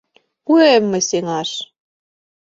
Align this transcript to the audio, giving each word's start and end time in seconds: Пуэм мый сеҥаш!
Пуэм 0.45 0.83
мый 0.91 1.03
сеҥаш! 1.09 1.51